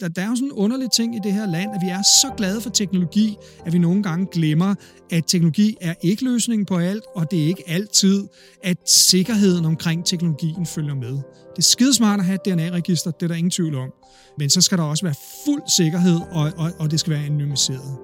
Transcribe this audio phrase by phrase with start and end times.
[0.00, 2.02] der, der er jo sådan en underlig ting i det her land, at vi er
[2.02, 4.74] så glade for teknologi, at vi nogle gange glemmer,
[5.10, 8.26] at teknologi er ikke løsningen på alt, og det er ikke altid,
[8.62, 11.12] at sikkerheden omkring teknologien følger med.
[11.12, 13.92] Det er skidesmart at have et DNA-register, det er der ingen tvivl om.
[14.38, 17.96] Men så skal der også være fuld sikkerhed, og, og, og det skal være anonymiseret.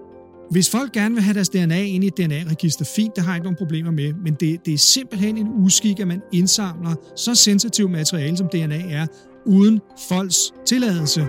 [0.51, 3.37] Hvis folk gerne vil have deres DNA ind i et DNA-register, fint, det har jeg
[3.37, 7.35] ikke nogen problemer med, men det, det er simpelthen en uskik, at man indsamler så
[7.35, 9.07] sensitivt materiale, som DNA er,
[9.47, 11.27] uden folks tilladelse.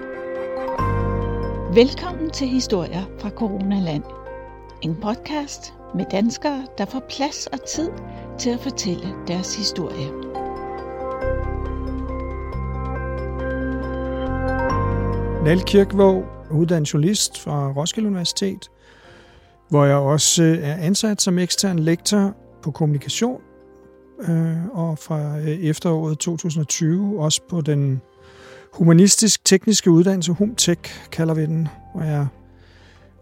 [1.77, 4.04] Velkommen til Historier fra Coronaland.
[4.81, 7.89] En podcast med danskere, der får plads og tid
[8.39, 10.07] til at fortælle deres historie.
[15.43, 18.71] Nal Kirkvåg, uddannet journalist fra Roskilde Universitet,
[19.69, 23.41] hvor jeg også øh, er ansat som ekstern lektor på kommunikation,
[24.19, 28.01] øh, og fra øh, efteråret 2020 også på den
[28.73, 32.27] humanistisk-tekniske uddannelse, HumTech kalder vi den, hvor jeg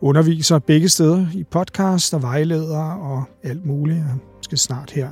[0.01, 3.97] underviser begge steder i podcast og vejleder og alt muligt.
[3.97, 5.09] Jeg skal snart her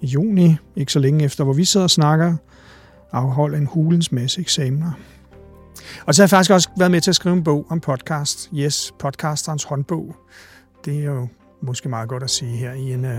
[0.00, 2.36] i juni, ikke så længe efter, hvor vi sidder og snakker,
[3.12, 4.92] afholde en hulens masse eksamener.
[6.06, 8.50] Og så har jeg faktisk også været med til at skrive en bog om podcast.
[8.54, 10.16] Yes, podcasterens håndbog.
[10.84, 11.28] Det er jo
[11.62, 13.10] måske meget godt at sige her i en, uh,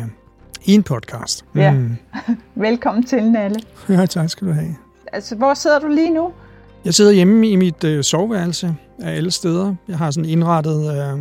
[0.65, 1.45] i en podcast.
[1.55, 1.71] Ja.
[1.71, 1.95] Mm.
[2.55, 3.59] Velkommen til, Nalle.
[3.89, 4.75] Ja, tak skal du have.
[5.14, 6.33] Altså, hvor sidder du lige nu?
[6.86, 9.75] Jeg sidder hjemme i mit øh, soveværelse af alle steder.
[9.88, 11.19] Jeg har sådan indrettet øh,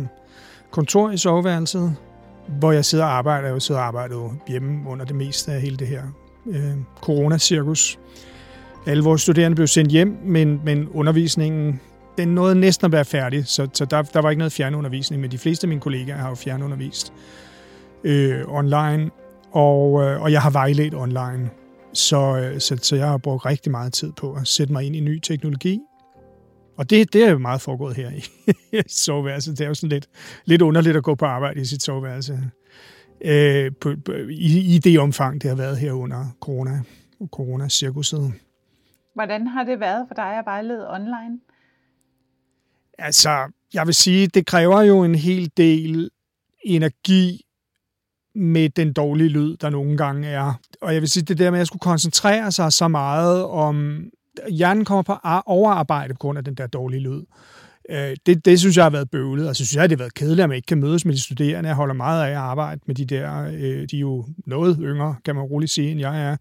[0.71, 1.95] kontor i soveværelset,
[2.59, 3.47] hvor jeg sidder og arbejder.
[3.47, 6.01] Jeg sidder og arbejder hjemme under det meste af hele det her
[6.47, 7.99] øh, coronacirkus.
[8.85, 11.81] Alle vores studerende blev sendt hjem, men, men undervisningen
[12.17, 15.31] den nåede næsten at være færdig, så, så der, der var ikke noget fjernundervisning, men
[15.31, 17.13] de fleste af mine kollegaer har jo fjernundervist
[18.03, 19.09] øh, online,
[19.51, 21.49] og, øh, og jeg har vejledt online.
[21.93, 24.95] Så, øh, så, så jeg har brugt rigtig meget tid på at sætte mig ind
[24.95, 25.79] i ny teknologi.
[26.77, 28.23] Og det, det er jo meget foregået her i
[29.05, 29.57] soveværelset.
[29.57, 30.07] Det er jo sådan lidt,
[30.45, 32.51] lidt underligt at gå på arbejde i sit soveværelse.
[33.21, 36.81] Øh, på, på, i, I det omfang, det har været her under corona,
[37.31, 38.33] corona-cirkuset.
[39.13, 41.39] Hvordan har det været for dig at vejlede online?
[42.97, 46.09] Altså, jeg vil sige, det kræver jo en hel del
[46.63, 47.42] energi
[48.35, 50.53] med den dårlige lyd, der nogle gange er.
[50.81, 54.03] Og jeg vil sige, det der med, at jeg skulle koncentrere sig så meget om...
[54.51, 55.13] Hjernen kommer på
[55.45, 57.21] overarbejde på grund af den der dårlige lyd.
[57.89, 59.47] Øh, det, det synes jeg har været bøvlet.
[59.47, 61.69] Altså, synes jeg, det har været kedeligt, at man ikke kan mødes med de studerende.
[61.69, 63.43] Jeg holder meget af at arbejde med de der...
[63.43, 66.37] Øh, de er jo noget yngre, kan man roligt sige, end jeg er.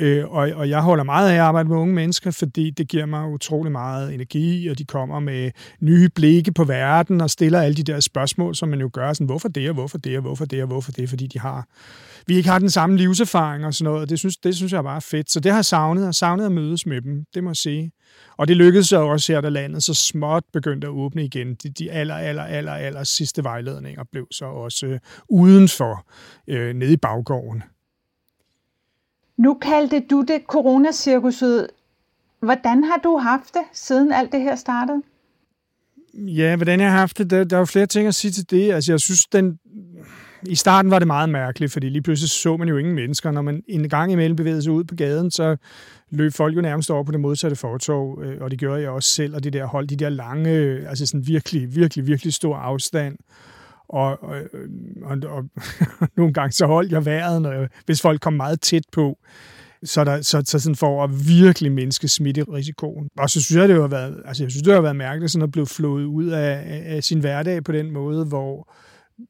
[0.00, 3.06] Øh, og, og jeg holder meget af at arbejde med unge mennesker, fordi det giver
[3.06, 5.50] mig utrolig meget energi, og de kommer med
[5.80, 9.26] nye blikke på verden og stiller alle de der spørgsmål, som man jo gør, sådan,
[9.26, 11.66] hvorfor det, og hvorfor det, og hvorfor det, og hvorfor det, fordi de har,
[12.26, 14.10] vi ikke har den samme livserfaring og sådan noget.
[14.10, 15.30] Det synes, det synes jeg er bare fedt.
[15.30, 17.90] Så det har jeg savnet, og savnet at mødes med dem, det må jeg sige.
[18.36, 21.54] Og det lykkedes så også her, da landet så småt begyndte at åbne igen.
[21.54, 24.98] De, de aller, aller, aller, aller sidste vejledninger blev så også øh,
[25.28, 26.06] udenfor,
[26.46, 27.62] øh, nede i baggården.
[29.36, 31.68] Nu kaldte du det coronacirkuset.
[32.40, 35.02] Hvordan har du haft det, siden alt det her startede?
[36.14, 38.50] Ja, hvordan jeg har haft det, der, der er jo flere ting at sige til
[38.50, 38.72] det.
[38.72, 39.58] Altså, jeg synes, den,
[40.42, 43.30] i starten var det meget mærkeligt, fordi lige pludselig så man jo ingen mennesker.
[43.30, 45.56] Når man en gang imellem bevægede sig ud på gaden, så
[46.10, 49.10] løb folk jo nærmest over på det modsatte fortog, øh, og det gjorde jeg også
[49.10, 52.56] selv, og det der hold de der lange, øh, altså sådan virkelig, virkelig, virkelig stor
[52.56, 53.16] afstand.
[53.88, 54.68] Og, og, øh,
[55.02, 55.44] og, og
[56.16, 59.18] nogle gange så holdt jeg vejret, når jeg, hvis folk kom meget tæt på.
[59.82, 63.08] Så, der, så, så sådan for at virkelig mindske smitterisikoen.
[63.18, 65.42] Og så synes jeg, det har været, altså jeg synes, det har været mærkeligt sådan
[65.42, 68.68] at blive flået ud af, af sin hverdag på den måde, hvor,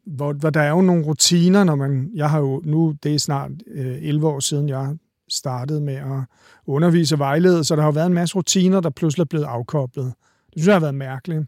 [0.07, 3.19] hvor, hvor der er jo nogle rutiner, når man, jeg har jo nu, det er
[3.19, 4.97] snart øh, 11 år siden, jeg
[5.29, 6.25] startede med at
[6.67, 10.13] undervise og vejlede, så der har været en masse rutiner, der pludselig er blevet afkoblet.
[10.47, 11.43] Det synes jeg har været mærkeligt.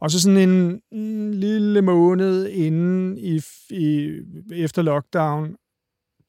[0.00, 3.40] Og så sådan en, en lille måned inden i,
[3.70, 4.10] i,
[4.52, 5.56] efter lockdown,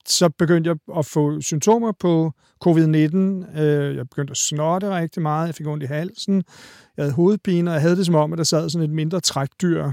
[0.07, 2.31] så begyndte jeg at få symptomer på
[2.65, 3.17] covid-19.
[3.59, 6.43] Øh, jeg begyndte at snotte rigtig meget, jeg fik ondt i halsen,
[6.97, 9.19] jeg havde hovedpine, og jeg havde det som om, at der sad sådan et mindre
[9.19, 9.91] trækdyr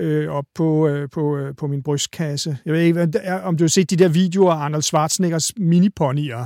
[0.00, 2.58] øh, op på, øh, på, øh, på min brystkasse.
[2.66, 3.08] Jeg ved ikke,
[3.42, 6.44] om du har set de der videoer af Arnold Schwarzeneggers miniponyer,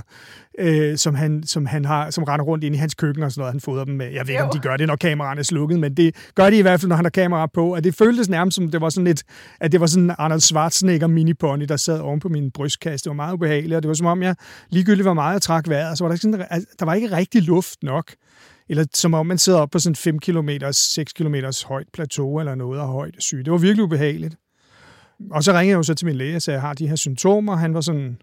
[0.59, 3.41] øh, som, han, som han har, som render rundt ind i hans køkken og sådan
[3.41, 4.07] noget, han fodrer dem med.
[4.07, 6.59] Jeg ved ikke, om de gør det, når kameraerne er slukket, men det gør de
[6.59, 7.75] i hvert fald, når han har kamera på.
[7.75, 9.23] Og det føltes nærmest som, det var sådan lidt,
[9.61, 13.05] at det var sådan en Arnold Schwarzenegger minipony, der sad oven på min brystkasse.
[13.05, 14.37] Det var meget ubehageligt, og det var som om, jeg
[14.71, 16.41] ligegyldigt var meget at trække vejret, så var der, sådan,
[16.79, 18.13] der var ikke rigtig luft nok
[18.73, 21.35] eller som om man sidder op på sådan 5 km, 6 km
[21.67, 23.45] højt plateau eller noget af højt syge.
[23.45, 24.37] Det var virkelig ubehageligt.
[25.31, 26.89] Og så ringede jeg jo så til min læge og sagde, at jeg har de
[26.89, 27.57] her symptomer.
[27.57, 28.19] Han var sådan,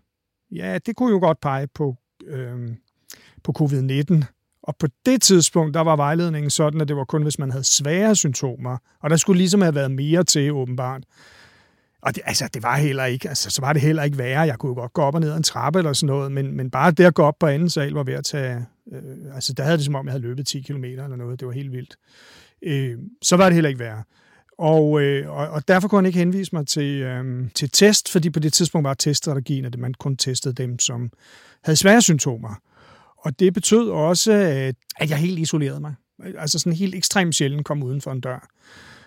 [0.52, 1.96] ja, det kunne jo godt pege på,
[2.28, 2.70] øh,
[3.44, 4.24] på covid-19.
[4.64, 7.64] Og på det tidspunkt, der var vejledningen sådan, at det var kun, hvis man havde
[7.64, 8.78] svære symptomer.
[9.04, 11.04] Og der skulle ligesom have været mere til, åbenbart.
[12.02, 14.42] Og det, altså, det var heller ikke, altså, så var det heller ikke værre.
[14.42, 16.72] Jeg kunne godt gå op og ned ad en trappe eller sådan noget, men, men
[16.72, 18.66] bare det at gå op på anden sal var ved at tage...
[18.92, 21.40] Øh, altså, der havde det som om, jeg havde løbet 10 km eller noget.
[21.40, 21.96] Det var helt vildt.
[22.62, 24.04] Øh, så var det heller ikke værre.
[24.58, 28.30] Og, øh, og, og derfor kunne han ikke henvise mig til, øh, til test, fordi
[28.30, 31.12] på det tidspunkt var teststrategien, at man kun testede dem, som
[31.64, 32.62] havde svære symptomer.
[33.18, 35.96] Og det betød også, at, at jeg helt isolerede mig.
[36.38, 38.48] Altså sådan helt ekstremt sjældent kom uden for en dør.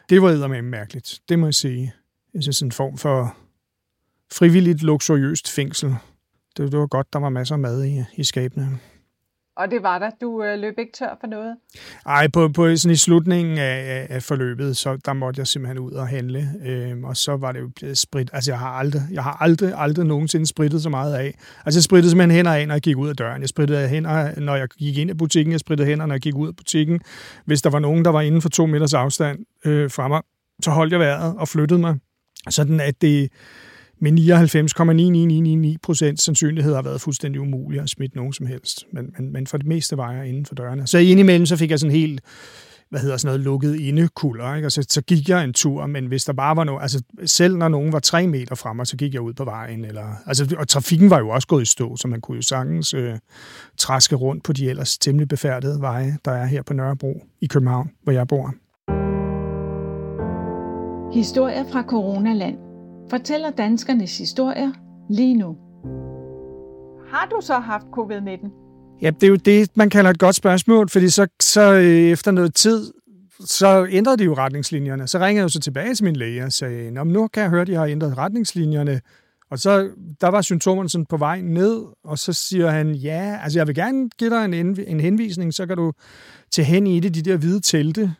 [0.08, 1.92] Det var med mærkeligt, det må jeg sige.
[2.34, 3.36] Jeg synes, en form for
[4.32, 5.94] frivilligt, luksuriøst fængsel.
[6.56, 8.78] Det, det var godt, der var masser af mad i, i skabene.
[9.56, 10.10] Og det var der.
[10.20, 11.56] Du øh, løb ikke tør for noget?
[12.06, 15.92] Nej, på, på sådan i slutningen af, af forløbet, så der måtte jeg simpelthen ud
[15.92, 16.48] og handle.
[16.66, 18.30] Øhm, og så var det jo blevet sprit.
[18.32, 21.38] Altså, jeg har aldrig, jeg har aldrig, aldrig nogensinde spritet så meget af.
[21.64, 23.40] Altså, jeg sprittede simpelthen hænder af, når jeg gik ud af døren.
[23.40, 25.52] Jeg sprittede hænder, når jeg gik ind i butikken.
[25.52, 27.00] Jeg sprittede hænder, når jeg gik ud af butikken.
[27.44, 30.22] Hvis der var nogen, der var inden for to meters afstand øh, fra mig,
[30.62, 31.96] så holdt jeg vejret og flyttede mig.
[32.50, 33.32] Sådan at det
[34.02, 34.12] med
[35.74, 38.84] 99,99999 procent sandsynlighed har været fuldstændig umuligt at smitte nogen som helst.
[38.92, 40.86] Men, men, men for det meste var jeg inden for dørene.
[40.86, 42.20] Så indimellem så fik jeg sådan helt
[42.92, 44.68] hvad hedder sådan noget, lukket indekulder, ikke?
[44.68, 47.56] Og så, så gik jeg en tur, men hvis der bare var noget, altså selv
[47.56, 50.56] når nogen var tre meter fra mig, så gik jeg ud på vejen, eller, altså,
[50.58, 53.18] og trafikken var jo også gået i stå, så man kunne jo sagtens øh,
[53.78, 57.90] træske rundt på de ellers temmelig befærdede veje, der er her på Nørrebro i København,
[58.02, 58.54] hvor jeg bor.
[61.14, 62.71] Historier fra Coronaland
[63.12, 64.72] fortæller danskernes historier
[65.10, 65.56] lige nu.
[67.12, 68.98] Har du så haft covid-19?
[69.02, 72.30] Ja, det er jo det, man kalder et godt spørgsmål, fordi så, så øh, efter
[72.30, 72.92] noget tid,
[73.40, 75.08] så ændrede de jo retningslinjerne.
[75.08, 77.50] Så ringede jeg jo så tilbage til min læge og sagde, Nå, nu kan jeg
[77.50, 79.00] høre, at de har ændret retningslinjerne.
[79.50, 83.58] Og så, der var symptomerne sådan på vej ned, og så siger han, ja, altså
[83.58, 85.92] jeg vil gerne give dig en, en henvisning, så kan du
[86.52, 88.14] til hen i det, de der hvide telte,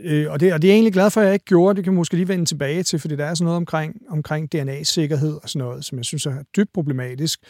[0.00, 1.76] Øh, og, det, og det er jeg egentlig glad for, at jeg ikke gjorde.
[1.76, 5.38] Det kan måske lige vende tilbage til, fordi der er sådan noget omkring, omkring DNA-sikkerhed
[5.42, 7.40] og sådan noget, som jeg synes er dybt problematisk.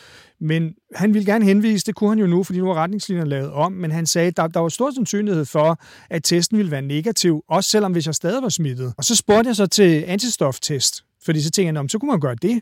[0.41, 3.51] Men han ville gerne henvise, det kunne han jo nu, fordi nu var retningslinjerne lavet
[3.51, 6.83] om, men han sagde, at der, der var stor sandsynlighed for, at testen ville være
[6.83, 8.95] negativ, også selvom hvis jeg stadig var smittet.
[8.97, 12.35] Og så spurgte jeg så til antistoftest, fordi så tænkte jeg, så kunne man gøre
[12.43, 12.61] det,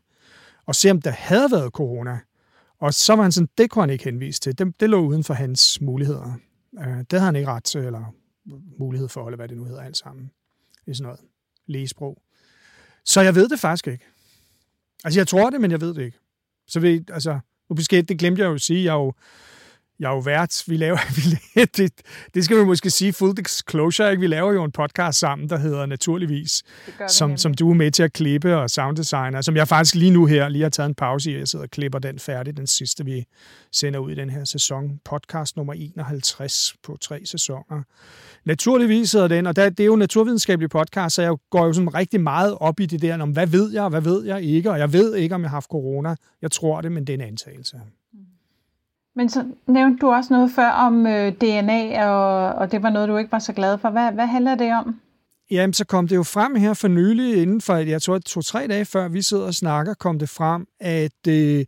[0.67, 2.19] og se om der havde været corona.
[2.81, 4.59] Og så var han sådan, det kunne han ikke henvise til.
[4.59, 6.33] Det, det lå uden for hans muligheder.
[6.79, 8.13] Øh, det havde han ikke ret til, eller
[8.79, 10.31] mulighed for, eller hvad det nu hedder alt sammen.
[10.85, 11.21] Det er sådan noget
[11.67, 12.23] lægesprog.
[13.05, 14.05] Så jeg ved det faktisk ikke.
[15.05, 16.19] Altså, jeg tror det, men jeg ved det ikke.
[16.67, 19.13] Så vi, altså, nu besked, det glemte jeg jo at sige, jeg er jo
[20.01, 20.65] jeg er jo vært.
[20.67, 21.93] Vi laver, vi, det,
[22.35, 24.21] det skal vi måske sige full disclosure, ikke?
[24.21, 26.63] Vi laver jo en podcast sammen, der hedder Naturligvis,
[27.09, 30.27] som, som du er med til at klippe og sounddesigner, som jeg faktisk lige nu
[30.27, 31.39] her lige har taget en pause i.
[31.39, 33.25] Jeg sidder og klipper den færdig, den sidste, vi
[33.73, 35.01] sender ud i den her sæson.
[35.05, 37.83] Podcast nummer 51 på tre sæsoner.
[38.45, 41.95] Naturligvis hedder den, og det er jo en naturvidenskabelig podcast, så jeg går jo sådan
[41.95, 44.71] rigtig meget op i det der, om hvad ved jeg, og hvad ved jeg ikke,
[44.71, 46.17] og jeg ved ikke, om jeg har haft corona.
[46.43, 47.81] Jeg tror det, men det er en antagelse.
[49.19, 53.09] Men så nævnte du også noget før om øh, DNA, og, og det var noget,
[53.09, 53.91] du ikke var så glad for.
[53.91, 55.01] Hvad, hvad handler det om?
[55.51, 58.85] Jamen, så kom det jo frem her for nylig, inden for, jeg tror, to-tre dage
[58.85, 61.65] før vi sidder og snakker, kom det frem, at øh,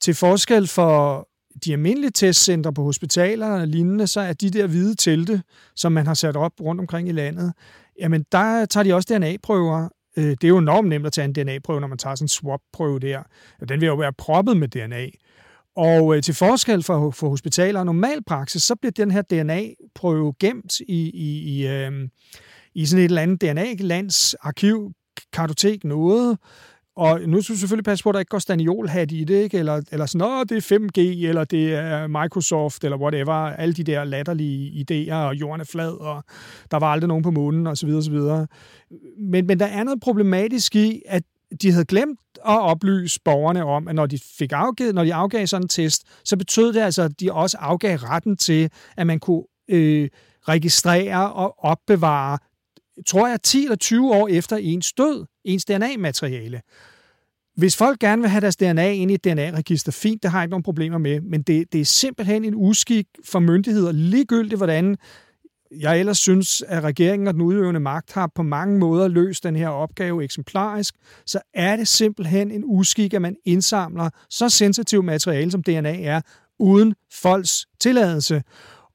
[0.00, 1.28] til forskel for
[1.64, 5.42] de almindelige testcentre på hospitaler og lignende, så er de der hvide telte,
[5.76, 7.52] som man har sat op rundt omkring i landet,
[8.00, 9.88] jamen der tager de også DNA-prøver.
[10.16, 12.28] Øh, det er jo enormt nemt at tage en DNA-prøve, når man tager sådan en
[12.28, 13.22] swap-prøve der.
[13.68, 15.06] Den vil jo være proppet med DNA.
[15.76, 20.34] Og øh, til forskel for, for hospitaler og normal praksis, så bliver den her DNA-prøve
[20.40, 21.92] gemt i, i, i, øh,
[22.74, 24.92] i sådan et eller andet DNA-lands arkiv,
[25.32, 26.38] kartotek, noget.
[26.96, 29.58] Og nu skal du selvfølgelig passe på, at der ikke går staniolhat i det, ikke?
[29.58, 33.32] Eller, eller sådan, noget, det er 5G, eller det er Microsoft, eller whatever.
[33.32, 36.24] Alle de der latterlige idéer, og jorden er flad, og
[36.70, 38.46] der var aldrig nogen på månen, og så videre, og så videre.
[39.18, 41.22] Men, men der er noget problematisk i, at
[41.62, 45.46] de havde glemt at oplyse borgerne om, at når de fik afgivet, når de afgav
[45.46, 49.20] sådan en test, så betød det altså, at de også afgav retten til, at man
[49.20, 50.08] kunne øh,
[50.48, 52.38] registrere og opbevare,
[53.06, 56.60] tror jeg, 10 eller 20 år efter ens død, ens DNA-materiale.
[57.56, 60.44] Hvis folk gerne vil have deres DNA ind i et DNA-register, fint, det har jeg
[60.44, 64.96] ikke nogen problemer med, men det, det er simpelthen en uskik for myndigheder, ligegyldigt hvordan
[65.80, 69.56] jeg ellers synes, at regeringen og den udøvende magt har på mange måder løst den
[69.56, 70.94] her opgave eksemplarisk,
[71.26, 76.20] så er det simpelthen en uskik, at man indsamler så sensitivt materiale, som DNA er,
[76.58, 78.42] uden folks tilladelse.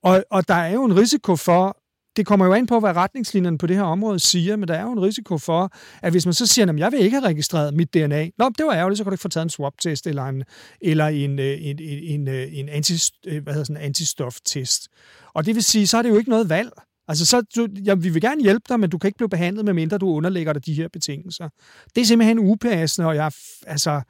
[0.03, 1.76] Og, og der er jo en risiko for,
[2.17, 4.83] det kommer jo an på, hvad retningslinjerne på det her område siger, men der er
[4.83, 5.71] jo en risiko for,
[6.01, 8.65] at hvis man så siger, at jeg vil ikke have registreret mit DNA, Nå, det
[8.65, 10.43] var ærgerligt, så kan du ikke få taget en swab-test eller en,
[10.81, 12.93] eller en, øh, en, en, en, øh, en anti,
[13.27, 14.87] øh, hvad hedder sådan, antistof-test.
[15.33, 16.71] Og det vil sige, så er det jo ikke noget valg.
[17.07, 19.65] Altså, så, du, ja, vi vil gerne hjælpe dig, men du kan ikke blive behandlet,
[19.65, 21.49] medmindre du underlægger dig de her betingelser.
[21.95, 23.31] Det er simpelthen upassende, og jeg,
[23.67, 24.01] altså,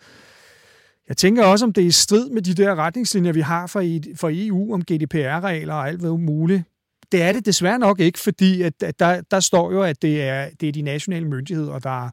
[1.08, 3.84] jeg tænker også, om det er i strid med de der retningslinjer, vi har for,
[4.16, 6.64] for EU om GDPR-regler og alt hvad muligt.
[7.12, 10.22] Det er det desværre nok ikke, fordi at, at der, der står jo, at det
[10.22, 12.10] er, det er de nationale myndigheder, der,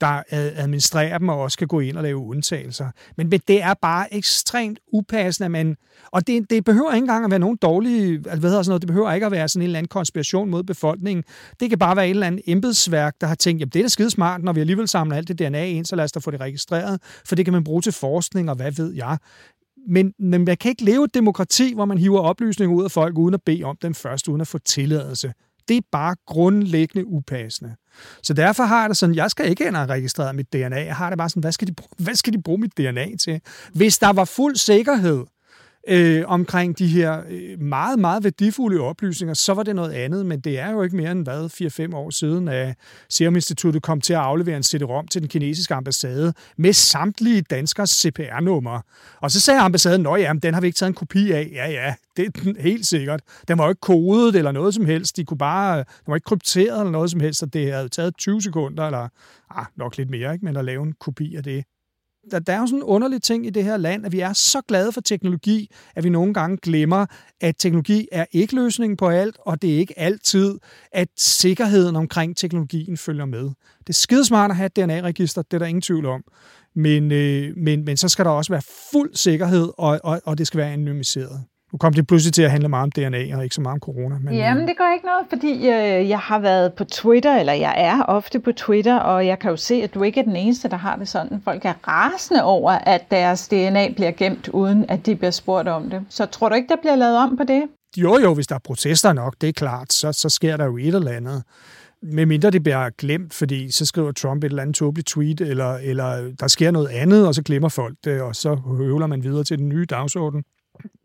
[0.00, 2.90] der administrerer dem og også kan gå ind og lave undtagelser.
[3.16, 5.76] Men, det er bare ekstremt upassende, at man...
[6.10, 8.14] Og det, det behøver ikke engang at være nogen dårlige...
[8.14, 10.50] Altså, hvad hedder sådan noget, det behøver ikke at være sådan en eller anden konspiration
[10.50, 11.24] mod befolkningen.
[11.60, 13.88] Det kan bare være et eller andet embedsværk, der har tænkt, jamen det er da
[13.88, 16.30] skide smart, når vi alligevel samler alt det DNA ind, så lad os da få
[16.30, 19.18] det registreret, for det kan man bruge til forskning, og hvad ved jeg
[19.88, 23.18] men, men man kan ikke leve et demokrati, hvor man hiver oplysninger ud af folk,
[23.18, 25.32] uden at bede om dem først, uden at få tilladelse.
[25.68, 27.74] Det er bare grundlæggende upassende.
[28.22, 30.84] Så derfor har jeg det sådan, jeg skal ikke ind og registrere mit DNA.
[30.84, 33.40] Jeg har det bare sådan, hvad skal de, hvad skal de bruge mit DNA til?
[33.72, 35.24] Hvis der var fuld sikkerhed,
[35.88, 40.40] øh, omkring de her øh, meget, meget værdifulde oplysninger, så var det noget andet, men
[40.40, 42.76] det er jo ikke mere end hvad, 4-5 år siden, at
[43.08, 47.90] Serum Instituttet kom til at aflevere en CD-ROM til den kinesiske ambassade med samtlige danskers
[47.90, 48.82] CPR-numre.
[49.20, 51.50] Og så sagde ambassaden, at ja, den har vi ikke taget en kopi af.
[51.52, 53.20] Ja, ja, det er den helt sikkert.
[53.48, 55.16] Den var jo ikke kodet eller noget som helst.
[55.16, 58.16] De kunne bare, den var ikke krypteret eller noget som helst, så det havde taget
[58.16, 59.08] 20 sekunder, eller
[59.50, 60.44] ah, nok lidt mere, ikke?
[60.44, 61.64] men at lave en kopi af det
[62.30, 64.32] der, der er jo sådan en underlig ting i det her land, at vi er
[64.32, 67.06] så glade for teknologi, at vi nogle gange glemmer,
[67.40, 70.58] at teknologi er ikke løsningen på alt, og det er ikke altid,
[70.92, 73.44] at sikkerheden omkring teknologien følger med.
[73.78, 76.24] Det er skidesmart at have et DNA-register, det er der ingen tvivl om.
[76.74, 80.46] Men, øh, men, men så skal der også være fuld sikkerhed, og, og, og det
[80.46, 81.44] skal være anonymiseret.
[81.72, 83.80] Nu kom det pludselig til at handle meget om DNA og ikke så meget om
[83.80, 84.18] corona.
[84.18, 87.74] Men, Jamen, det gør ikke noget, fordi øh, jeg har været på Twitter, eller jeg
[87.76, 90.68] er ofte på Twitter, og jeg kan jo se, at du ikke er den eneste,
[90.68, 91.42] der har det sådan.
[91.44, 95.90] Folk er rasende over, at deres DNA bliver gemt, uden at de bliver spurgt om
[95.90, 96.04] det.
[96.08, 97.62] Så tror du ikke, der bliver lavet om på det?
[97.96, 100.76] Jo, jo, hvis der er protester nok, det er klart, så, så sker der jo
[100.76, 101.42] et eller andet.
[102.02, 105.74] Med mindre det bliver glemt, fordi så skriver Trump et eller andet tåbeligt tweet, eller,
[105.74, 109.44] eller der sker noget andet, og så glemmer folk det, og så høvler man videre
[109.44, 110.42] til den nye dagsorden.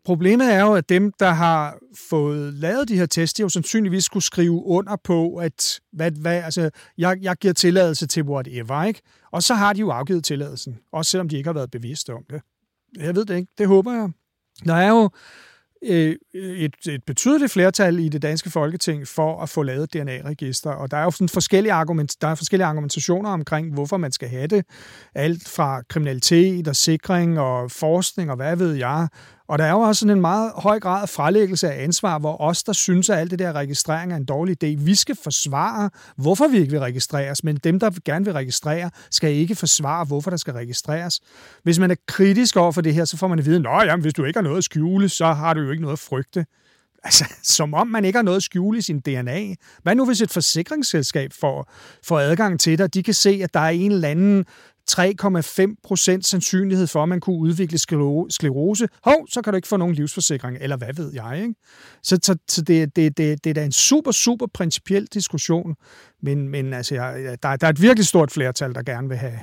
[0.05, 1.77] Problemet er jo, at dem, der har
[2.09, 6.43] fået lavet de her tests, de jo sandsynligvis skulle skrive under på, at hvad, hvad,
[6.43, 9.01] altså, jeg, jeg giver tilladelse til whatever, ikke?
[9.31, 12.23] Og så har de jo afgivet tilladelsen, også selvom de ikke har været bevidste om
[12.29, 12.41] det.
[12.97, 13.51] Jeg ved det ikke.
[13.57, 14.09] Det håber jeg.
[14.65, 15.09] Der er jo
[15.83, 20.91] øh, et, et betydeligt flertal i det danske folketing for at få lavet DNA-register, og
[20.91, 24.47] der er jo sådan forskellige, argument, der er forskellige argumentationer omkring, hvorfor man skal have
[24.47, 24.65] det.
[25.15, 29.07] Alt fra kriminalitet og sikring og forskning og hvad ved jeg,
[29.47, 32.41] og der er jo også sådan en meget høj grad af frelæggelse af ansvar, hvor
[32.41, 35.89] os, der synes, at alt det der registrering er en dårlig idé, vi skal forsvare,
[36.17, 40.29] hvorfor vi ikke vil registreres, men dem, der gerne vil registrere, skal ikke forsvare, hvorfor
[40.29, 41.21] der skal registreres.
[41.63, 44.13] Hvis man er kritisk over for det her, så får man at vide, at hvis
[44.13, 46.45] du ikke har noget at skjule, så har du jo ikke noget at frygte.
[47.05, 49.55] Altså, som om man ikke har noget at skjule i sin DNA.
[49.83, 51.71] Hvad nu, hvis et forsikringsselskab får,
[52.03, 52.93] får adgang til dig?
[52.93, 54.45] De kan se, at der er en eller anden
[54.91, 57.77] 3,5 procent sandsynlighed for, at man kunne udvikle
[58.29, 58.87] sklerose.
[59.03, 61.41] Hov, så kan du ikke få nogen livsforsikring, eller hvad ved jeg.
[61.41, 61.55] Ikke?
[62.03, 65.75] Så, så, så det, det, det, det er da en super, super principiel diskussion,
[66.21, 69.39] men, men altså, jeg, der, der er et virkelig stort flertal, der gerne vil have,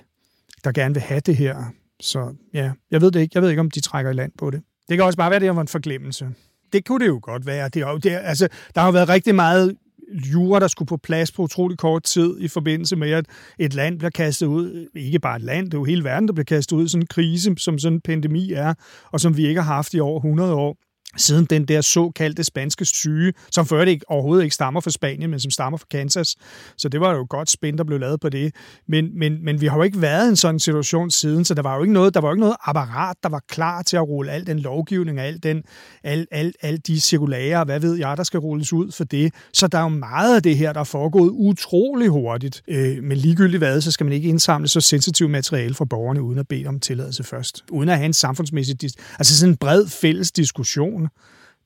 [0.64, 1.64] der gerne vil have det her.
[2.00, 3.32] Så ja, jeg ved det ikke.
[3.34, 4.62] Jeg ved ikke, om de trækker i land på det.
[4.88, 6.28] Det kan også bare være, at det var en forglemmelse.
[6.72, 7.68] Det kunne det jo godt være.
[7.68, 9.76] Det er, det er, altså, der har været rigtig meget
[10.14, 13.26] jura, der skulle på plads på utrolig kort tid i forbindelse med, at
[13.58, 16.34] et land bliver kastet ud, ikke bare et land, det er jo hele verden, der
[16.34, 18.74] bliver kastet ud i sådan en krise, som sådan en pandemi er,
[19.12, 20.76] og som vi ikke har haft i over 100 år
[21.16, 25.30] siden den der såkaldte spanske syge, som før det ikke, overhovedet ikke stammer fra Spanien,
[25.30, 26.36] men som stammer fra Kansas.
[26.76, 28.54] Så det var jo godt spændt, der blev lavet på det.
[28.88, 31.62] Men, men, men vi har jo ikke været i en sådan situation siden, så der
[31.62, 34.08] var jo ikke noget, der var jo ikke noget apparat, der var klar til at
[34.08, 35.62] rulle al den lovgivning og al, den,
[36.04, 39.34] al, al, al de cirkulære, hvad ved jeg, der skal rulles ud for det.
[39.52, 42.62] Så der er jo meget af det her, der er foregået utrolig hurtigt.
[42.68, 46.38] Øh, men ligegyldigt hvad, så skal man ikke indsamle så sensitivt materiale fra borgerne, uden
[46.38, 47.64] at bede om tilladelse først.
[47.70, 48.76] Uden at have en samfundsmæssig,
[49.18, 51.08] altså sådan en bred fælles diskussion person.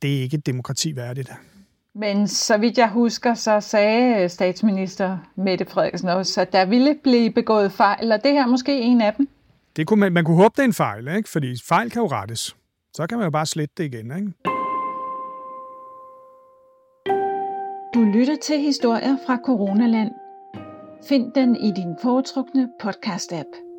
[0.02, 1.32] Det er ikke et demokrati værdigt.
[1.94, 7.30] Men så vidt jeg husker, så sagde statsminister Mette Frederiksen også, at der ville blive
[7.30, 9.28] begået fejl, og det her er måske en af dem.
[9.76, 11.28] Det kunne man, man kunne håbe, det er en fejl, ikke?
[11.28, 12.56] fordi fejl kan jo rettes.
[12.94, 14.16] Så kan man jo bare slette det igen.
[14.16, 14.32] Ikke?
[17.94, 20.10] Du lytter til historier fra Coronaland.
[21.08, 23.73] Find den i din foretrukne podcast-app.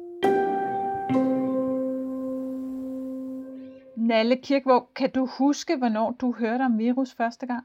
[4.05, 7.63] Nalle Kirkvåg, kan du huske, hvornår du hørte om virus første gang?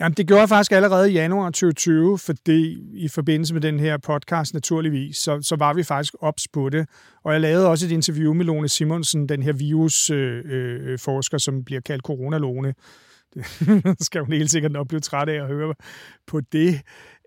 [0.00, 3.96] Jamen, det gjorde jeg faktisk allerede i januar 2020, fordi i forbindelse med den her
[3.98, 6.88] podcast naturligvis, så, så var vi faktisk ops på det.
[7.22, 11.64] Og jeg lavede også et interview med Lone Simonsen, den her virusforsker, øh, øh, som
[11.64, 12.74] bliver kaldt coronalone.
[13.34, 13.46] Det
[14.06, 15.74] skal hun helt sikkert nok blive træt af at høre
[16.26, 16.80] på det.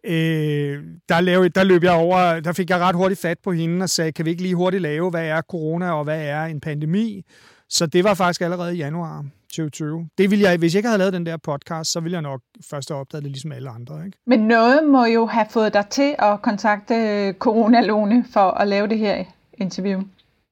[0.03, 3.83] Øh, der, lavede, der løb jeg over, der fik jeg ret hurtigt fat på hende
[3.83, 6.59] og sagde, kan vi ikke lige hurtigt lave, hvad er corona og hvad er en
[6.59, 7.25] pandemi?
[7.69, 10.09] Så det var faktisk allerede i januar 2020.
[10.17, 12.41] Det ville jeg, hvis jeg ikke havde lavet den der podcast, så ville jeg nok
[12.69, 14.05] først have opdaget det ligesom alle andre.
[14.05, 14.17] Ikke?
[14.25, 18.67] Men noget må jo have fået dig til at kontakte øh, Corona Lone for at
[18.67, 20.01] lave det her interview.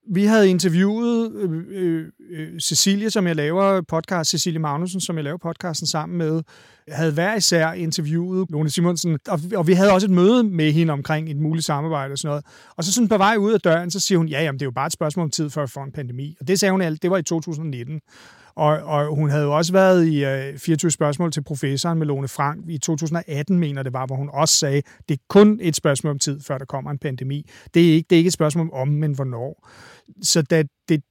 [0.07, 5.23] Vi havde interviewet øh, øh, øh, Cecilie, som jeg laver podcast, Cecilie Magnussen, som jeg
[5.23, 6.41] laver podcasten sammen med,
[6.87, 10.93] havde hver især interviewet Lone Simonsen, og, og vi havde også et møde med hende
[10.93, 12.45] omkring et muligt samarbejde og sådan noget.
[12.77, 14.67] Og så sådan på vej ud af døren, så siger hun, ja, jamen, det er
[14.67, 16.35] jo bare et spørgsmål om tid før vi får en pandemi.
[16.39, 18.01] Og det sagde hun alt, det var i 2019.
[18.55, 22.65] Og, og hun havde jo også været i øh, 24 spørgsmål til professoren Melone Frank
[22.69, 26.19] i 2018, mener det var, hvor hun også sagde, det er kun et spørgsmål om
[26.19, 27.49] tid, før der kommer en pandemi.
[27.73, 29.69] Det er ikke, det er ikke et spørgsmål om, men hvornår.
[30.21, 31.03] Så da det,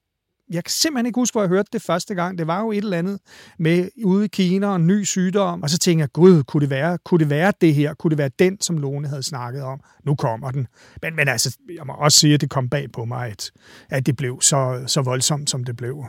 [0.51, 2.39] jeg kan simpelthen ikke huske, hvor jeg hørte det første gang.
[2.39, 3.19] Det var jo et eller andet
[3.59, 5.63] med ude i Kina og en ny sygdom.
[5.63, 7.95] Og så tænkte jeg, gud, kunne det være, kunne det, være det her?
[7.95, 9.81] Kunne det være den, som Lone havde snakket om?
[10.05, 10.67] Nu kommer den.
[11.03, 13.51] Men, men altså, jeg må også sige, at det kom bag på mig, at,
[13.91, 16.05] at det blev så, så voldsomt, som det blev.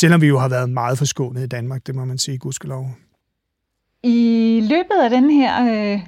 [0.00, 2.90] Selvom vi jo har været meget forskånet i Danmark, det må man sige, gudskelov.
[4.02, 5.52] I løbet af den her
[5.94, 6.00] øh,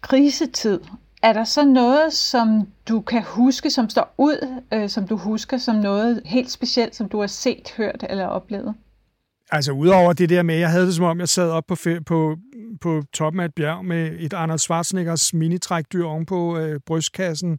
[0.00, 0.80] krisetid,
[1.22, 5.58] er der så noget, som du kan huske, som står ud, øh, som du husker
[5.58, 8.74] som noget helt specielt, som du har set, hørt eller oplevet?
[9.50, 12.36] Altså udover det der med, jeg havde det som om, jeg sad op på, på,
[12.80, 17.58] på toppen af et bjerg med et Arnold Schwarzeneggers minitrækdyr oven på øh, brystkassen,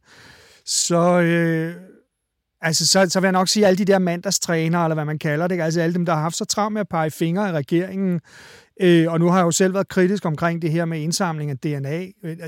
[0.66, 1.75] så, øh,
[2.63, 5.20] altså, så, så vil jeg nok sige, at alle de der mandagstrænere, eller hvad man
[5.20, 7.51] kalder det, altså alle dem, der har haft så travlt med at pege fingre i
[7.51, 8.22] regeringen,
[8.82, 11.58] Øh, og nu har jeg jo selv været kritisk omkring det her med indsamling af
[11.58, 12.00] DNA.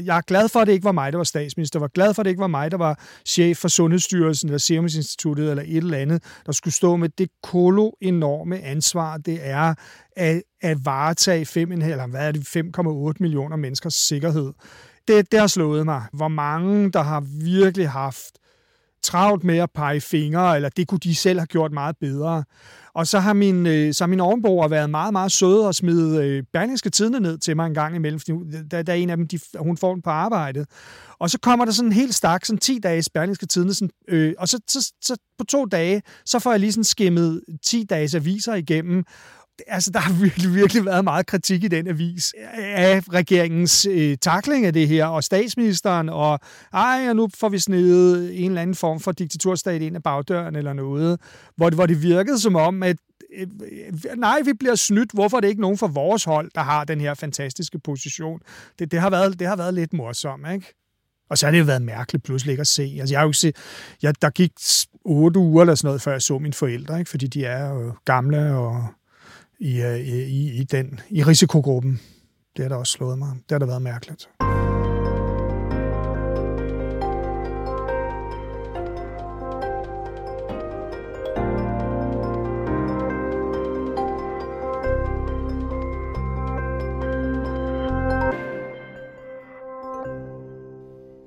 [0.06, 1.80] Jeg er glad for, at det ikke var mig, der var statsminister.
[1.80, 4.58] Jeg var glad for, at det ikke var mig, der var chef for Sundhedsstyrelsen eller
[4.58, 9.40] Serum Instituttet eller et eller andet, der skulle stå med det kolo enorme ansvar, det
[9.42, 9.74] er
[10.16, 14.54] at, at varetage 5, eller hvad er det, 5,8 millioner menneskers sikkerhed.
[15.08, 18.40] Det, det har slået mig, hvor mange, der har virkelig haft
[19.06, 22.44] travlt med at pege fingre, eller det kunne de selv have gjort meget bedre.
[22.94, 26.26] Og så har min, øh, så har min ovenboer været meget, meget søde og smide
[26.26, 28.34] øh, Berlingske Tidene ned til mig en gang imellem, fordi
[28.72, 30.66] da, da en af dem, de, hun får den på arbejdet.
[31.20, 34.34] Og så kommer der sådan en helt stak, sådan 10 dages Berlingske Tidene, sådan, øh,
[34.38, 38.16] og så, så, så på to dage, så får jeg lige sådan skimmet 10 dages
[38.16, 39.04] aviser igennem,
[39.68, 44.18] altså, der har virkelig, virkelig været meget kritik i den avis øh, af regeringens øh,
[44.18, 46.40] takling af det her, og statsministeren, og
[46.74, 50.56] ej, og nu får vi snedet en eller anden form for diktaturstat ind af bagdøren
[50.56, 51.20] eller noget,
[51.56, 52.98] hvor hvor det virkede som om, at
[53.38, 53.48] øh,
[54.18, 55.12] nej, vi bliver snydt.
[55.14, 58.40] Hvorfor er det ikke nogen fra vores hold, der har den her fantastiske position?
[58.80, 60.74] Det, det, har, været, det har været lidt morsomt, ikke?
[61.30, 62.98] Og så har det jo været mærkeligt pludselig ikke at se.
[63.00, 63.56] Altså, jeg har jo ikke set,
[64.02, 64.52] jeg, der gik
[65.06, 67.10] otte uger eller sådan noget, før jeg så mine forældre, ikke?
[67.10, 68.88] fordi de er jo gamle og
[69.62, 72.00] Øh, i, i, i, den, i risikogruppen.
[72.58, 73.30] Det har der også slået mig.
[73.30, 74.30] Det har da været mærkeligt.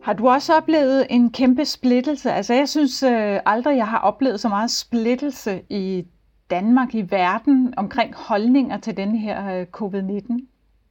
[0.02, 2.32] Har du også oplevet en kæmpe splittelse?
[2.32, 6.04] Altså jeg synes øh, aldrig, jeg har oplevet så meget splittelse i
[6.50, 10.38] Danmark, i verden, omkring holdninger til den her øh, covid-19?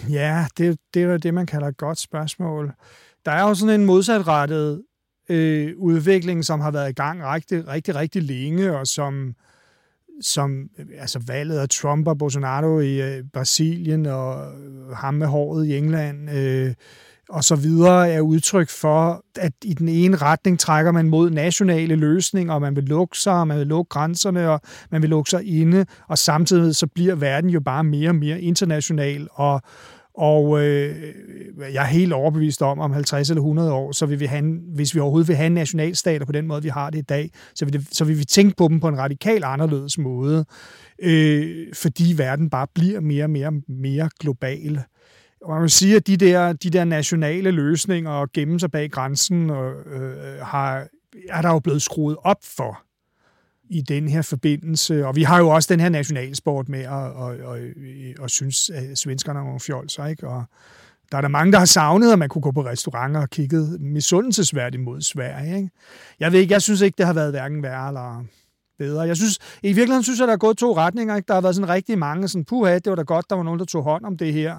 [0.09, 2.73] Ja, det, det er det, man kalder et godt spørgsmål.
[3.25, 4.83] Der er jo sådan en modsatrettet
[5.29, 9.35] øh, udvikling, som har været i gang rigtig, rigtig, rigtig længe, og som,
[10.21, 14.51] som altså valget af Trump og Bolsonaro i øh, Brasilien, og
[14.95, 16.73] ham med håret i England, øh,
[17.29, 21.95] og så videre er udtryk for, at i den ene retning trækker man mod nationale
[21.95, 24.61] løsninger, og man vil lukke sig, og man vil lukke grænserne, og
[24.91, 28.41] man vil lukke sig inde, og samtidig så bliver verden jo bare mere og mere
[28.41, 29.61] international, og,
[30.17, 30.95] og øh,
[31.73, 34.95] jeg er helt overbevist om, om 50 eller 100 år, så vil vi have, hvis
[34.95, 37.73] vi overhovedet vil have nationalstater på den måde, vi har det i dag, så vil,
[37.73, 40.45] det, så vil vi tænke på dem på en radikal anderledes måde,
[40.99, 44.83] øh, fordi verden bare bliver mere og mere, mere global.
[45.47, 48.91] Og man vil sige, at de der, de der nationale løsninger og gemme sig bag
[48.91, 50.87] grænsen og, øh, har,
[51.29, 52.83] er der jo blevet skruet op for
[53.69, 55.05] i den her forbindelse.
[55.07, 57.59] Og vi har jo også den her nationalsport med at, og, og,
[58.19, 60.27] og synes, at svenskerne er nogle fjolser, ikke?
[60.27, 60.43] Og
[61.11, 63.81] der er der mange, der har savnet, at man kunne gå på restauranter og kigget
[63.81, 65.57] misundelsesværdigt mod Sverige.
[65.57, 65.69] Ikke?
[66.19, 68.25] Jeg ved ikke, jeg synes ikke, det har været hverken værre eller
[68.79, 69.01] bedre.
[69.01, 71.15] Jeg synes, i virkeligheden synes jeg, der er gået to retninger.
[71.15, 71.27] Ikke?
[71.27, 73.59] Der har været sådan rigtig mange, sådan, puha, det var da godt, der var nogen,
[73.59, 74.57] der tog hånd om det her,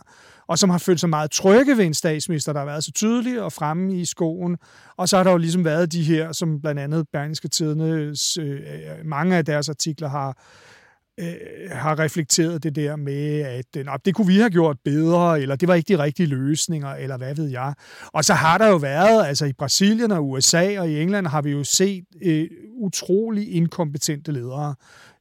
[0.48, 3.42] og som har følt sig meget trygge ved en statsminister, der har været så tydelig
[3.42, 4.56] og fremme i skoen.
[4.96, 8.14] Og så har der jo ligesom været de her, som blandt andet Berlingske Tidene, øh,
[8.38, 10.38] øh, mange af deres artikler har
[11.20, 15.40] øh, har reflekteret det der med, at øh, nej, det kunne vi have gjort bedre,
[15.40, 17.74] eller det var ikke de rigtige løsninger, eller hvad ved jeg.
[18.06, 21.42] Og så har der jo været, altså i Brasilien og USA og i England har
[21.42, 22.48] vi jo set øh,
[22.79, 24.75] utrolig inkompetente ledere,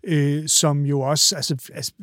[0.04, 1.93] øh, som jo også, altså, altså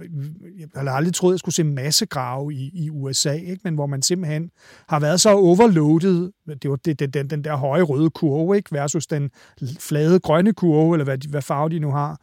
[0.58, 3.60] jeg har aldrig troet, at jeg skulle se massegrave i, i USA, ikke?
[3.64, 4.50] men hvor man simpelthen
[4.88, 8.72] har været så overloadet, det var det, den, den der høje røde kurve, ikke?
[8.72, 9.30] versus den
[9.78, 12.20] flade grønne kurve, eller hvad, hvad farve de nu har,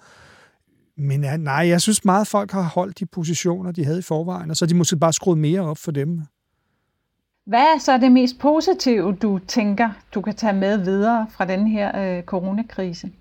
[0.98, 4.50] men ja, nej, jeg synes meget, folk har holdt de positioner, de havde i forvejen,
[4.50, 6.22] og så er de måske bare skruet mere op for dem.
[7.46, 11.67] Hvad er så det mest positive, du tænker, du kan tage med videre fra den
[11.67, 13.12] her øh, coronakrise?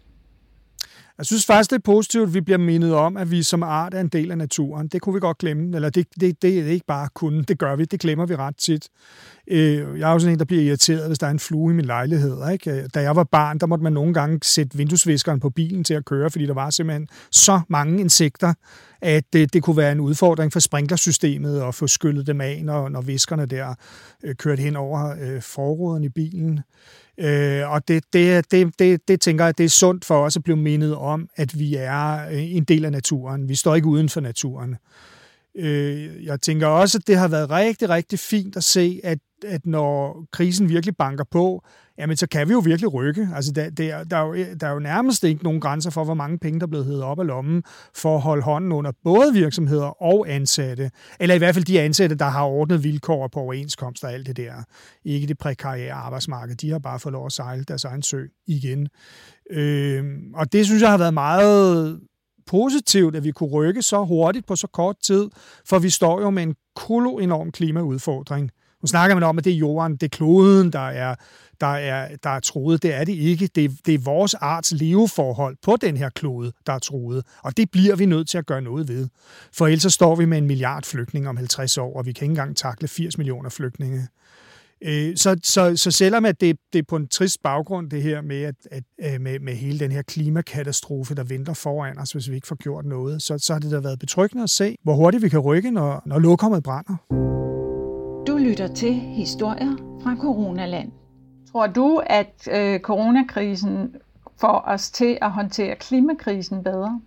[1.20, 3.94] Jeg synes faktisk, det er positivt, at vi bliver mindet om, at vi som art
[3.94, 4.88] er en del af naturen.
[4.88, 5.76] Det kunne vi godt glemme.
[5.76, 7.84] Eller det, det, det er ikke bare kun, det gør vi.
[7.84, 8.88] Det glemmer vi ret tit.
[9.48, 11.74] Øh, jeg er jo sådan en, der bliver irriteret, hvis der er en flue i
[11.74, 12.50] min lejlighed.
[12.52, 12.70] Ikke?
[12.70, 15.94] Øh, da jeg var barn, der måtte man nogle gange sætte vinduesviskeren på bilen til
[15.94, 18.54] at køre, fordi der var simpelthen så mange insekter,
[19.02, 22.88] at det, det kunne være en udfordring for sprinklersystemet at få skyllet dem af, når,
[22.88, 23.74] når viskerne der
[24.24, 26.60] øh, kørte hen over øh, forruden i bilen.
[27.20, 30.42] Øh, og det, det, det, det, det tænker jeg, det er sundt for os at
[30.42, 33.48] blive mindet om, at vi er øh, en del af naturen.
[33.48, 34.76] Vi står ikke uden for naturen.
[35.56, 39.66] Øh, jeg tænker også, at det har været rigtig, rigtig fint at se, at, at
[39.66, 41.64] når krisen virkelig banker på,
[41.98, 43.28] jamen så kan vi jo virkelig rykke.
[43.34, 46.14] Altså, der, der, der, er jo, der er jo nærmest ikke nogen grænser for, hvor
[46.14, 47.62] mange penge, der er blevet hævet op af lommen
[47.94, 50.90] for at holde hånden under både virksomheder og ansatte.
[51.20, 54.36] Eller i hvert fald de ansatte, der har ordnet vilkår på overenskomster og alt det
[54.36, 54.52] der.
[55.04, 56.56] Ikke det prekære arbejdsmarked.
[56.56, 58.88] De har bare fået lov at sejle deres egen sø igen.
[59.50, 62.00] Øh, og det synes jeg har været meget
[62.46, 65.28] positivt, at vi kunne rykke så hurtigt på så kort tid,
[65.68, 68.50] for vi står jo med en kolo enorm klimaudfordring.
[68.82, 71.14] Nu snakker man om, at det er jorden, det er kloden, der er,
[71.60, 72.82] der er, der er troet.
[72.82, 73.46] Det er det ikke.
[73.46, 77.24] Det, det er vores arts leveforhold på den her klode, der er troet.
[77.42, 79.08] Og det bliver vi nødt til at gøre noget ved.
[79.52, 82.24] For ellers så står vi med en milliard flygtninge om 50 år, og vi kan
[82.24, 84.08] ikke engang takle 80 millioner flygtninge.
[84.84, 88.20] Øh, så, så, så selvom at det, det er på en trist baggrund, det her
[88.20, 92.30] med, at, at, øh, med, med hele den her klimakatastrofe, der venter foran os, hvis
[92.30, 94.94] vi ikke får gjort noget, så, så har det da været betryggende at se, hvor
[94.94, 97.39] hurtigt vi kan rykke, når, når lokummet brænder.
[98.40, 100.92] Lytter til historier fra Coronaland.
[101.52, 103.94] Tror du, at øh, coronakrisen
[104.40, 107.00] får os til at håndtere klimakrisen bedre?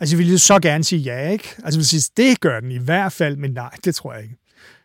[0.00, 1.48] Altså, jeg ville så gerne sige ja, ikke?
[1.64, 4.36] Altså, vil sige, det gør den i hvert fald, men nej, det tror jeg ikke.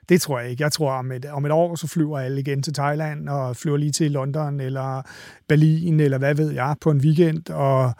[0.09, 0.63] Det tror jeg ikke.
[0.63, 3.77] Jeg tror, om et, om et år, så flyver alle igen til Thailand, og flyver
[3.77, 5.01] lige til London, eller
[5.47, 7.93] Berlin, eller hvad ved jeg, på en weekend, og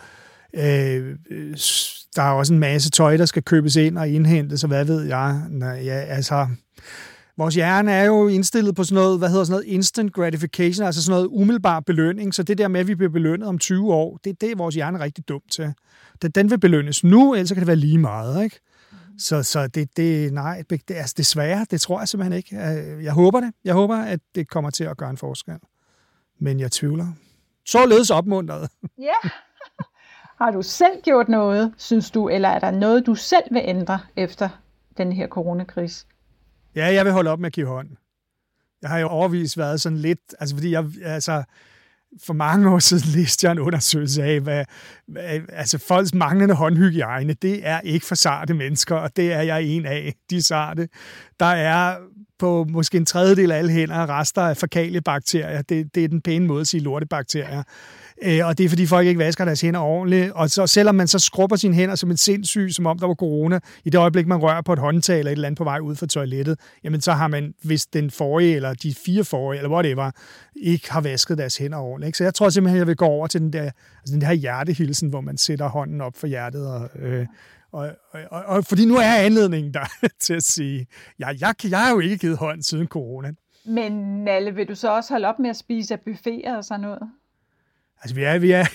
[0.53, 1.15] øh,
[2.15, 5.03] der er også en masse tøj, der skal købes ind og indhentes, og hvad ved
[5.03, 5.41] jeg.
[5.49, 6.47] Nå, ja, altså,
[7.37, 11.03] vores hjerne er jo indstillet på sådan noget, hvad hedder sådan noget, instant gratification, altså
[11.03, 12.33] sådan noget umiddelbar belønning.
[12.33, 14.75] Så det der med, at vi bliver belønnet om 20 år, det, det er vores
[14.75, 15.73] hjerne rigtig dum til.
[16.35, 18.59] Den vil belønnes nu, ellers kan det være lige meget, ikke?
[19.17, 22.55] Så, så det, det, nej, det, altså desværre, det tror jeg simpelthen ikke.
[22.55, 23.53] Øh, jeg håber det.
[23.63, 25.59] Jeg håber, at det kommer til at gøre en forskel.
[26.39, 27.07] Men jeg tvivler.
[27.65, 28.69] Således opmuntret.
[28.99, 29.29] Ja.
[30.37, 33.99] Har du selv gjort noget, synes du, eller er der noget, du selv vil ændre
[34.15, 34.49] efter
[34.97, 36.05] den her coronakrise?
[36.77, 37.89] Ja, jeg vil holde op med at give hånd.
[38.81, 41.43] Jeg har jo overvist været sådan lidt, altså fordi jeg, altså,
[42.25, 44.65] for mange år siden læste jeg en undersøgelse af, hvad,
[45.07, 49.63] hvad altså folks manglende håndhygiejne, det er ikke for sarte mennesker, og det er jeg
[49.63, 50.89] en af, de sarte.
[51.39, 51.97] Der er
[52.39, 54.57] på måske en tredjedel af alle hænder rester af
[55.05, 55.61] bakterier.
[55.61, 57.63] Det, det er den pæne måde at sige lortebakterier.
[58.23, 60.31] Øh, og det er, fordi folk ikke vasker deres hænder ordentligt.
[60.31, 63.13] Og så, selvom man så skrubber sine hænder som en sindssyg, som om der var
[63.13, 65.79] corona, i det øjeblik, man rører på et håndtag eller et eller andet på vej
[65.79, 69.71] ud fra toilettet, jamen så har man, hvis den forrige, eller de fire forrige, eller
[69.71, 70.11] whatever,
[70.55, 72.07] ikke har vasket deres hænder ordentligt.
[72.07, 72.17] Ikke?
[72.17, 75.09] Så jeg tror simpelthen, jeg vil gå over til den der, altså den der hjertehilsen,
[75.09, 77.25] hvor man sætter hånden op for hjertet og, øh,
[77.71, 79.85] og, og, og, og fordi nu er anledningen der
[80.25, 80.87] til at sige,
[81.19, 83.31] ja, jeg, jeg har jo ikke givet hånd siden corona.
[83.65, 83.91] Men
[84.23, 86.99] Nalle, vil du så også holde op med at spise af buffeter og sådan noget?
[88.01, 88.65] Altså, vi er, vi er,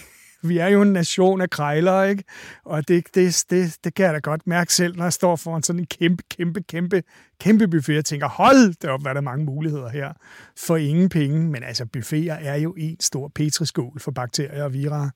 [0.48, 2.24] vi er jo en nation af krejlere, ikke?
[2.64, 5.62] Og det, det, det, det kan jeg da godt mærke selv, når jeg står foran
[5.62, 7.02] sådan en kæmpe, kæmpe, kæmpe,
[7.40, 7.94] kæmpe buffet.
[7.94, 10.12] Jeg tænker, hold da op, hvad der er mange muligheder her
[10.58, 11.50] for ingen penge.
[11.50, 15.10] Men altså, buffeter er jo en stor petriskål for bakterier og virer.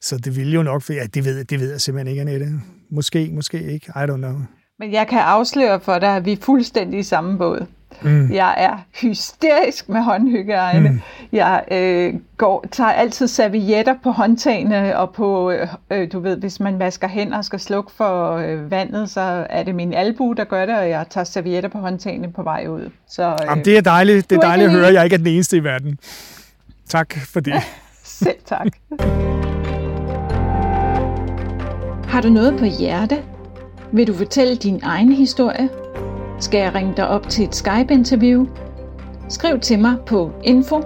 [0.00, 2.60] Så det vil jo nok, for ja, det ved, det ved jeg simpelthen ikke, Annette.
[2.90, 3.86] Måske, måske ikke.
[3.96, 4.34] I don't know.
[4.78, 7.66] Men jeg kan afsløre for dig, at vi er fuldstændig i samme båd.
[8.02, 8.32] Mm.
[8.32, 10.88] Jeg er hysterisk med håndhygiejne.
[10.88, 11.00] Mm.
[11.32, 16.60] Jeg øh, går, tager altid servietter på håndtagene, og på, øh, øh, du ved, hvis
[16.60, 20.44] man vasker hænder og skal slukke for øh, vandet, så er det min albu, der
[20.44, 22.90] gør det, og jeg tager servietter på håndtagene på vej ud.
[23.08, 25.18] Så, øh, Jamen, det er dejligt, det er dejligt at høre, at jeg ikke er
[25.18, 25.98] den eneste i verden.
[26.88, 27.54] Tak for det.
[28.04, 28.66] Selv tak.
[32.08, 33.22] Har du noget på hjerte?
[33.92, 35.68] Vil du fortælle din egen historie?
[36.42, 38.46] Skal jeg ringe dig op til et Skype-interview?
[39.28, 40.82] Skriv til mig på info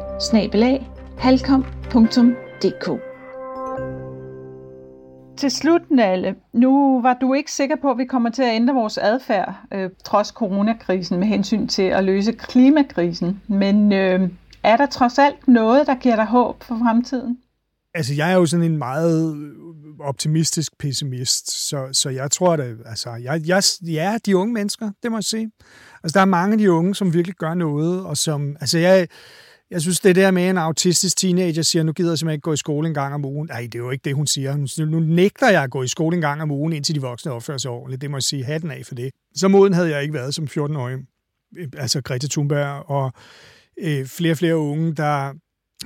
[5.37, 8.75] Til slut, Nalle, nu var du ikke sikker på, at vi kommer til at ændre
[8.75, 13.43] vores adfærd, øh, trods coronakrisen, med hensyn til at løse klimakrisen.
[13.49, 14.31] Men øh,
[14.63, 17.39] er der trods alt noget, der giver dig håb for fremtiden?
[17.97, 19.53] Altså, jeg er jo sådan en meget øh,
[20.01, 25.11] optimistisk pessimist, så, så jeg tror, at altså, jeg, jeg, ja, de unge mennesker, det
[25.11, 25.51] må jeg sige.
[26.03, 29.09] Altså, der er mange af de unge, som virkelig gør noget, og som, altså, jeg,
[29.71, 32.53] jeg synes, det der med en autistisk teenager siger, nu gider jeg simpelthen ikke gå
[32.53, 33.49] i skole en gang om ugen.
[33.49, 34.57] Nej, det er jo ikke det, hun siger.
[34.57, 37.33] Nu, nu nægter jeg at gå i skole en gang om ugen, indtil de voksne
[37.33, 38.03] opfører sig ordentligt.
[38.03, 39.11] Det må jeg sige, hatten af for det.
[39.35, 40.99] Så moden havde jeg ikke været som 14-årig.
[41.59, 43.13] Øh, altså Greta Thunberg og
[43.81, 45.33] øh, flere og flere unge, der,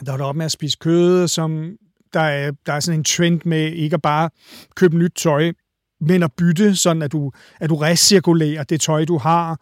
[0.06, 1.76] der var op med at spise kød, som
[2.12, 4.30] der er, der er sådan en trend med ikke at bare
[4.74, 5.52] købe nyt tøj,
[6.00, 9.60] men at bytte, sådan at du, at du recirkulerer det tøj, du har.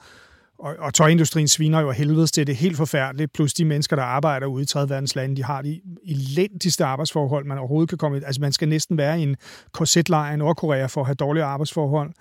[0.58, 3.32] Og, og tøjindustrien sviner jo helvedes til det er helt forfærdeligt.
[3.32, 4.88] Plus de mennesker, der arbejder ude i 3.
[4.88, 8.20] verdens lande, de har de elendigste arbejdsforhold, man overhovedet kan komme i.
[8.26, 9.36] Altså man skal næsten være i en
[9.72, 12.12] korsetlejr i Nordkorea for at have dårlige arbejdsforhold.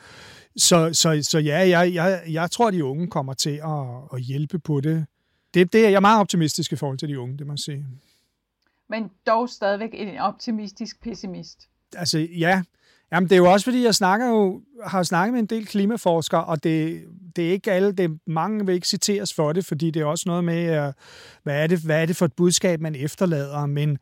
[0.57, 4.21] Så, så, så ja, jeg, jeg, jeg tror, at de unge kommer til at, at
[4.21, 5.05] hjælpe på det.
[5.53, 5.73] det.
[5.73, 7.85] Det er jeg er meget optimistisk i forhold til de unge, det må jeg sige
[8.89, 11.69] men dog stadigvæk en optimistisk pessimist.
[11.95, 12.62] Altså ja,
[13.12, 16.45] Jamen, det er jo også fordi, jeg snakker jo, har snakket med en del klimaforskere,
[16.45, 17.04] og det,
[17.36, 20.23] det er ikke alle, det mange vil ikke citeres for det, fordi det er også
[20.28, 20.93] noget med, øh,
[21.43, 23.97] hvad er det, hvad er det for et budskab, man efterlader, men,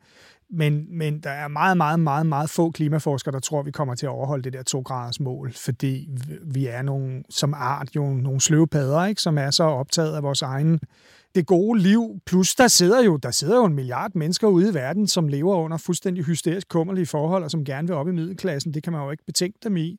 [0.50, 4.06] men, men der er meget, meget, meget, meget få klimaforskere, der tror, vi kommer til
[4.06, 6.08] at overholde det der 2 graders mål, fordi
[6.42, 10.42] vi er nogle, som art jo nogle sløvepadder, ikke, som er så optaget af vores
[10.42, 10.80] egen
[11.36, 12.20] det gode liv.
[12.26, 15.56] Plus, der sidder, jo, der sidder jo en milliard mennesker ude i verden, som lever
[15.56, 18.74] under fuldstændig hysterisk kummerlige forhold, og som gerne vil op i middelklassen.
[18.74, 19.98] Det kan man jo ikke betænke dem i.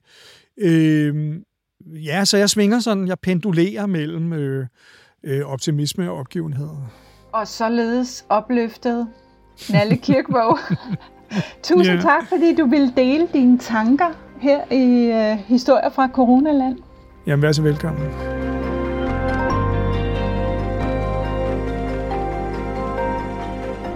[0.57, 1.35] Øh,
[1.85, 4.67] ja, så jeg svinger sådan, jeg pendulerer mellem øh,
[5.23, 6.69] øh, optimisme og opgivenhed.
[7.33, 9.07] Og således opløftet
[9.71, 10.57] Nalle Kirkvåg.
[11.63, 12.01] Tusind ja.
[12.01, 16.77] tak, fordi du ville dele dine tanker her i øh, Historier fra Coronaland.
[17.27, 18.36] Jamen, vær så velkommen.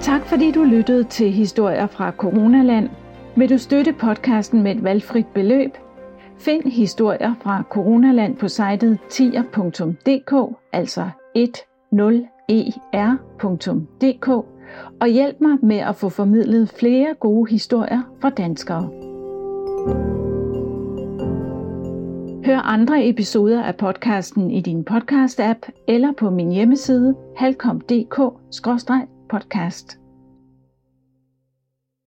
[0.02, 2.90] Tak fordi du lyttede til Historier fra Coronaland.
[3.36, 5.72] Vil du støtte podcasten med et valgfrit beløb?
[6.40, 14.28] Find historier fra Coronaland på sitet tier.dk, altså 10er.dk,
[15.02, 18.90] og hjælp mig med at få formidlet flere gode historier fra danskere.
[22.46, 28.20] Hør andre episoder af podcasten i din podcast-app eller på min hjemmeside halkom.dk
[29.32, 30.01] podcast.